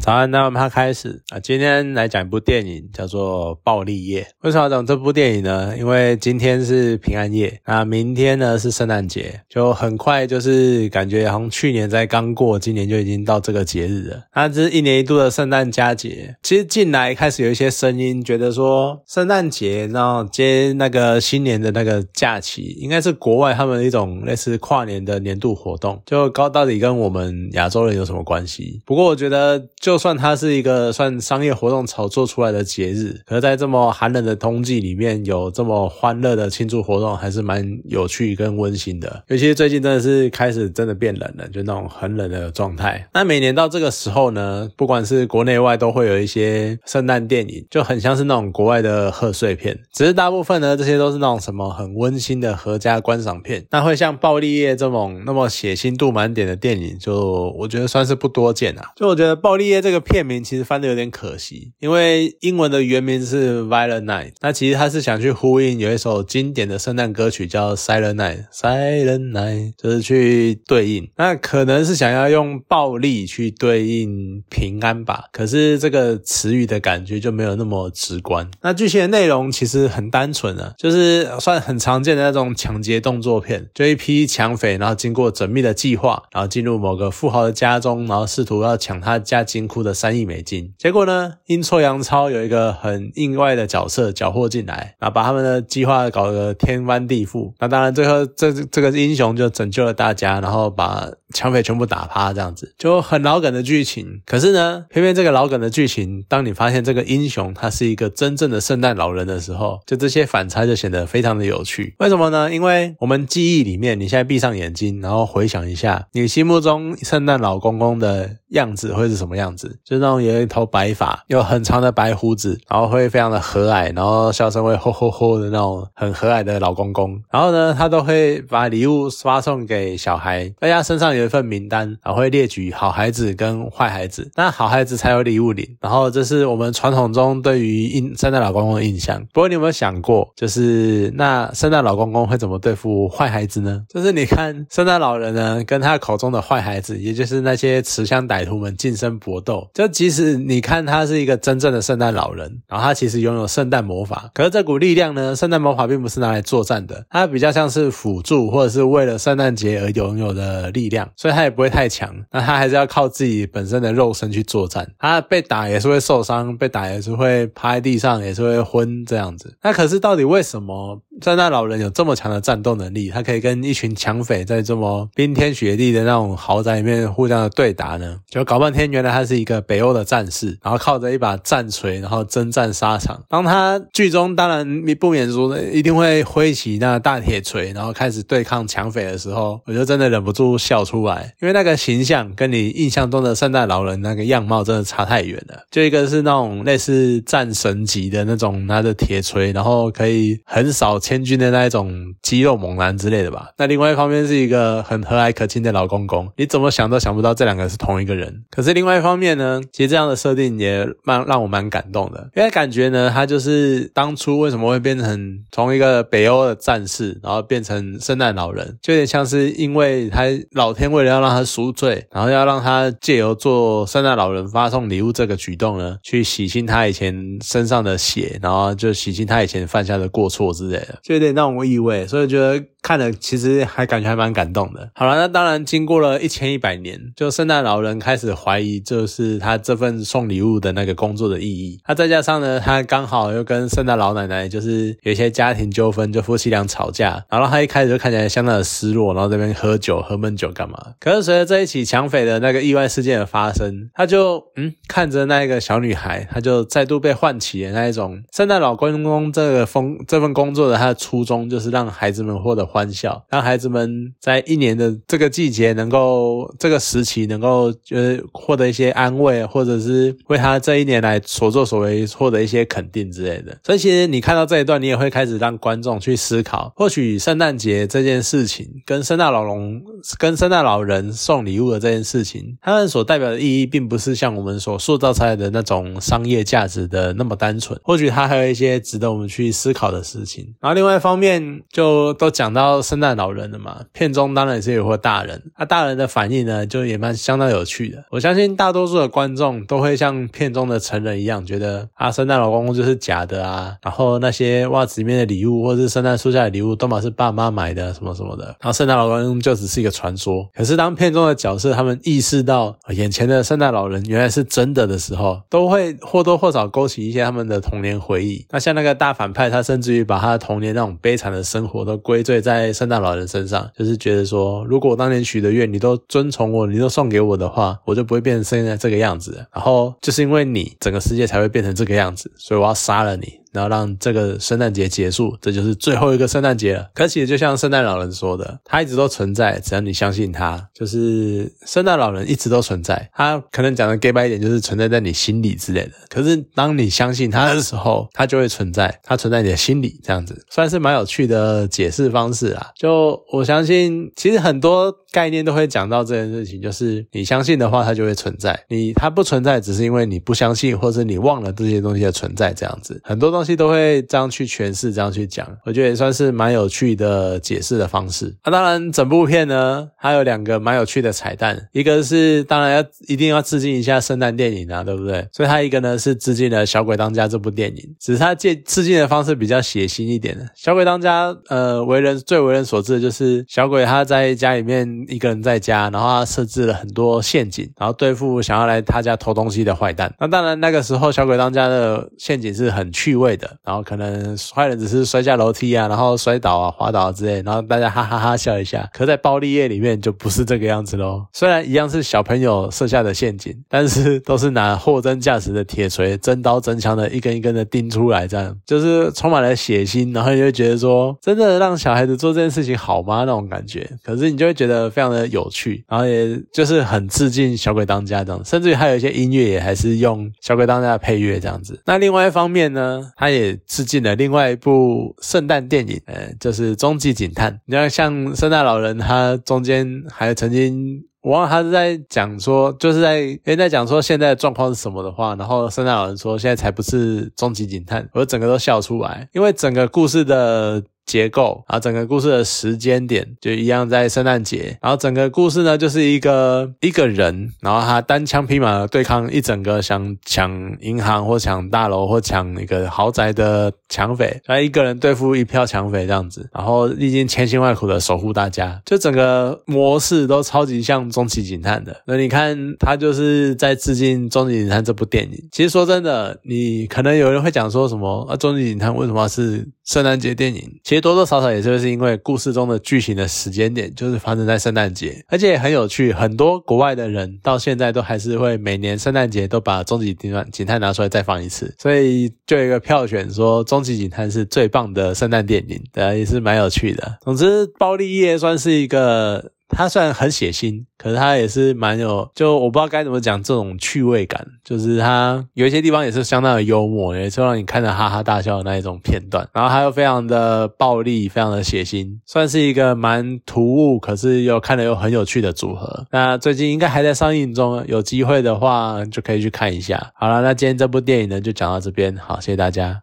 [0.00, 1.38] 早安，那我们开始啊。
[1.38, 4.22] 今天来讲一部电影，叫做《暴力夜》。
[4.40, 5.76] 为什么要讲这部电影呢？
[5.76, 14.22] 因为今天是平安夜，那明天呢是圣诞节，就很快就是感觉好像去年才刚过，今年就已经到这个节日了。
[14.34, 16.34] 那这是一年一度的圣诞佳节。
[16.42, 28.80] 其实近来开始有一些声音，觉得说圣诞节然后接那个新年的那个假期，应该是国外他们一种类似跨年的年度活动，就高到底跟我们亚洲人有什么关系？
[28.86, 29.62] 不过我觉得。
[29.80, 39.24] 就就算它是一个算商业活动炒作出来的节日，可在这么寒冷的冬季里面有这么欢乐的庆祝活动，还是蛮有趣跟温馨的。
[39.26, 43.04] 尤其最近真的是开始真的变冷了，就那种很冷的状态。
[43.12, 49.76] 那每年到这个时候呢，不管是国内外都会有一些圣诞电影，就很像是那种国外的贺岁片。
[49.92, 53.66] 只是大部分呢，这些都是那种什么很温馨的合家观赏片。
[53.70, 58.92] 那会像《暴力夜》这种那么血腥度满点的电影，就我觉得算是不多见啊。
[58.94, 59.78] 就我觉得《暴力夜》。
[59.80, 78.50] 这个片名其实翻的有点可惜，因为英文的原名是 Violent Night，那其实他是想去呼应有一首经典的圣诞歌曲叫 Silent Night，Silent Night 就是去对应，那可能是想要用暴力去对应平安吧，可是这个词语的感觉就没有那么直观。
[78.62, 89.69] 那剧情的内容其实很单纯啊，就是算很常见的那种抢劫动作片，就一批抢匪，然后经过缜密的计划，然后进入某个富豪的家中，然后试图要抢他家金。
[89.70, 97.52] 库的三亿美金，结果呢，阴错阳差，有一个很意外的角色缴获进来，那把他们的计划搞得天翻地覆。
[97.60, 104.20] 那当然，最后这这个英雄就拯救了大家，然后把抢匪全部打趴，这样子就很老梗的剧情。
[104.26, 111.94] 可是呢，偏偏这个老梗的剧情，当你发现这个英雄他是一个真正的圣诞老人的时候，就这些反差就显得非常的有趣。
[111.98, 112.52] 为什么呢？
[112.52, 118.36] 因为我们记忆里面，你现在闭上眼睛，然后回想一下，你心目中圣诞老公公的。
[118.50, 119.78] 样子会是什么样子？
[119.84, 127.22] 就那种有一头白发，有很长的白胡子，然后会非常的和蔼，然后笑声会吼吼吼的那种很和蔼的老公公。
[127.30, 134.30] 然后呢，他都会把礼物发送给小孩，大家身上有一份名单，然后会列举好孩子跟坏孩子。
[134.36, 135.68] 那好孩子才有礼物领。
[135.80, 139.20] 然后这是我们传统中对于印圣诞老公公的印象。
[139.32, 143.82] 不过你有没有想过，就是那圣诞老公公会怎么对付坏孩子呢？
[143.88, 148.20] 就是你看圣诞老人呢，跟他口中的坏孩子，也就是那些持枪。
[148.30, 169.56] 歹徒们近身搏斗，就即使你看他是一个真正的圣诞老人，然后他其实拥有圣诞魔法，可是这股力量呢，圣诞魔法并不是拿来作战的，它比较像是辅助或者是为了圣诞节而拥有的力量，所以他也不会太强，那他还是要靠自己本身的肉身去作战，他被打也是会受伤，被打也是会趴在地上，也是会昏这样子。
[169.62, 171.00] 那可是到底为什么？
[171.22, 178.18] 圣诞老人有这么强的战斗能力，他可以跟一群抢匪在这么冰天雪地的那种豪宅里面互相的对打呢？
[178.28, 183.22] 就搞半天，原来他是一个北欧的战士，然后靠着一把战锤，然后征战沙场。
[183.28, 195.64] 当他剧中当然不免说一定会挥起那大铁锤，然后开始对抗抢匪的时候，我就真的忍不住笑出来，因为那个形象跟你印象中的圣诞老人那个样貌真的差太远了。
[195.70, 200.98] 就一个是那种类似战神级的那种拿着铁锤，然后可以横扫。
[201.10, 203.50] 千军的那一种肌肉猛男之类的吧。
[203.58, 208.44] 那另外一方面是一个很和蔼可亲的老公公，你怎么想都想不到这两个是同一个人。
[208.48, 230.99] 可是另外一方面呢，其实这样的设定也蛮让我蛮感动的，因为感觉呢，他就是当初为什么会变成从一个北欧的战士，然后变成圣诞老人，就有点像是因为他老天为了要让他赎罪，然后要让他借由做圣诞老人发送礼物这个举动呢，去洗清他以前身上的血，然后就洗清他以前犯下的过错之类的。
[231.02, 232.64] 就有点让我意味，所以觉得。
[232.82, 234.90] 看了其实还感觉还蛮感动的。
[234.94, 241.78] 好了，那当然经过了一千一百年，就圣诞老人开始怀疑，就是他这份送礼物的那个工作的意义。
[241.86, 250.78] 那再加上呢，他刚好又跟圣诞老奶奶就是有一些家庭纠纷，就夫妻俩吵架，然后他一开始就看起来相当的失落，然后这边喝酒喝闷酒干嘛？
[250.98, 262.69] 可是随着这一起抢匪的那个意外事件的发生，他就嗯看着那个小女孩，他就再度被唤起了那一种圣诞老公公这个风这份工作的他的初衷，就是让孩子们获得。
[262.70, 273.58] 欢笑，让孩子们在一年的这个季节，能够这个时期能够就是获得一些安慰，或者是为他这一年来所作所为获得一些肯定之类的。
[273.64, 279.82] 所以，其实你看到这一段，你也会开始让观众去思考，或许圣诞节这件事情，跟圣诞老龙、
[280.16, 287.76] 跟圣诞老人送礼物的这件事情，他们所代表的意义，并不是像我们所塑造出来的那种商业价值的那么单纯。
[287.82, 290.54] 或许它还有一些值得我们去思考的事情。
[290.60, 292.59] 然后，另外一方面，就都讲到。
[292.60, 298.04] 到圣诞老人了嘛，片中当然也是有个大人，那大人的反应呢，就也蛮相当有趣的。
[298.10, 310.48] 我相信大多数的观众都会像片中的成人一样，觉得啊，圣诞老公公就是假的啊，然后那些袜子里面的礼物或者是圣诞树下的礼物，都嘛是爸妈买的什么什么的，然后圣诞老公公就只是一个传说。
[310.54, 318.44] 可是当片中的角色他们意识到眼前的圣诞老人原来是真的的时候，都会或多或少勾起一些他们的童年回忆。
[318.50, 329.46] 那像那个大反派，他甚至于把他的童年那种悲惨的生活都归罪在在圣诞老人身上，就是觉得说，如果我当年许的愿你都遵从我，你都送给我的话，我就不会变成现在这个样子。
[329.52, 333.39] 然后就是因为你，整个世界才会变成这个样子，所以我要杀了你。
[333.52, 336.90] 然后让这个圣诞节结束，这就是最后一个圣诞节了。
[336.94, 343.10] 可其实就像圣诞老人说的，他一直都存在，只要你相信他，就是圣诞老人一直都存在。
[343.12, 345.92] 他可能讲的 gay 白一点，就是存在在你心里之类的。
[346.08, 352.68] 可是当你相信他的时候，他就会存在，他存在你的心里，这样子算是蛮有趣的解释方式啊。
[352.78, 363.39] 就我相信，其实很多概念都会讲到这件事情，就是你相信的话，它就会存在；你它不存在，只是因为你不相信，或者你忘了这些东西的存在，这样子很多东。
[363.40, 368.36] 东西都会这样去诠释，这样去讲，我觉得也算是蛮有趣的解释的方式。
[368.44, 375.26] 那当然，整部片呢还有两个蛮有趣的彩蛋，一个是当然要一定要致敬一下圣诞电影啊，对不对？
[375.32, 380.44] 所以它一个呢是致敬了《小鬼当家》这部电影，只是它借致敬的方式比较血腥一点的。
[380.54, 390.14] 《小鬼当家》呃，为人最为人所知的就是小鬼他在家里面一个人在家，然后他设置了很多陷阱，然后对付想要来他家偷东西的坏蛋。
[390.20, 393.29] 那当然那个时候《小鬼当家》的陷阱是很趣味。
[393.36, 398.88] 的，然后可能坏人只是摔下楼梯啊，然后摔倒啊、滑倒之类，然后大家哈哈哈笑一下。
[398.92, 401.26] 可在暴力夜里面就不是这个样子喽。
[401.32, 410.14] 虽然一样是小朋友设下的陷阱，但是都是拿货真价实的铁锤、真刀真枪的一根一根的钉出来，这样就是充满了血腥。
[410.14, 413.20] 然后你就觉得说，真的让小孩子做这件事情好吗？
[413.20, 413.88] 那种感觉。
[414.02, 421.80] 可是你就会觉得非常的有趣，然后也就是很致敬小鬼当家这样，甚至于还有一些音乐也还是用小鬼当家的配乐这样子。
[421.86, 423.10] 那另外一方面呢？
[423.20, 427.52] 他也致敬了另外一部圣诞电影，呃，就是《终极警探》。
[427.66, 440.82] 你看，像圣诞老人，他中间还曾经，我忘了他是在讲说，就是在诶在讲说现在的状况是什么的话，然后圣诞老人说现在才不是终极警探，我整个都笑出来，因为整个故事的。
[441.10, 462.00] 结构，然后整个故事的时间点就一样在圣诞节，然后整个故事呢就是一个一个人，然后他单枪匹马的对抗一整个想抢银行或抢大楼或抢一个豪宅的抢匪，他一个人对付一票抢匪这样子，然后历经千辛万苦的守护大家，就整个模式都超级像终极警探的。
[462.06, 465.48] 那你看他就是在致敬终极警探这部电影。
[465.50, 470.80] 其实说真的，你可能有人会讲说什么啊，终极警探为什么是圣诞节电影？
[470.84, 471.00] 其实。
[471.00, 476.12] 多多少少也就是因为故事中的剧情的时间点就是发生在圣诞节，而且也很有趣。
[476.12, 487.16] 很多国外的人到现在都还是会每年圣诞节都把《终极警探》警探拿出来再放一次，所以就有一个票选说《终极警探》是最棒的圣诞电影，对，也是蛮有趣的。
[487.22, 489.52] 总之，《暴力夜》算是一个。
[489.70, 499.48] 它虽然很血腥，可是它也是蛮有，就我不知道该怎么讲这种趣味感，就是它有一些地方也是相当的幽默，也是让你看着哈哈大笑的那一种片段。
[499.52, 506.06] 然后它又非常的暴力，非常的血腥，算是一个蛮突兀，可是又看着又很有趣的组合。
[506.10, 510.12] 那最近应该还在上映中，有机会的话就可以去看一下。
[510.14, 512.98] 好了，那今天这部电影呢就讲到这边，好，谢谢大家。